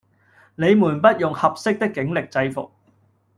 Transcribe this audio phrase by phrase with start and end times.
[0.55, 2.71] 你們不用「合適」的警力制服